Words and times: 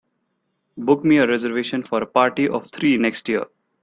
Book 0.77 1.03
me 1.05 1.17
a 1.19 1.27
reservation 1.27 1.83
for 1.83 2.01
a 2.01 2.07
party 2.07 2.49
of 2.49 2.71
three 2.71 2.97
next 2.97 3.29
year 3.29 3.45